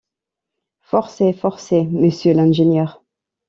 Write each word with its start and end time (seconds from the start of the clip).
Forcez! 0.79 1.31
forcez! 1.31 1.85
monsieur 1.85 2.33
l’ingénieur! 2.33 3.03